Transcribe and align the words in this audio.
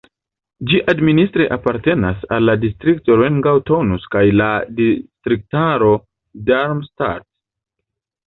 Ĝi 0.69 0.77
administre 0.91 1.45
apartenas 1.55 2.23
al 2.37 2.45
la 2.49 2.55
distrikto 2.63 3.17
Rheingau-Taunus 3.19 4.09
kaj 4.15 4.23
la 4.39 4.49
distriktaro 4.79 5.91
Darmstadt. 6.49 7.29